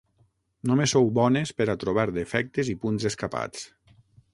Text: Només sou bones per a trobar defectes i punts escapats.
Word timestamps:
Només 0.71 0.93
sou 0.97 1.11
bones 1.19 1.53
per 1.59 1.69
a 1.75 1.77
trobar 1.85 2.09
defectes 2.19 2.75
i 2.77 2.79
punts 2.87 3.11
escapats. 3.13 3.73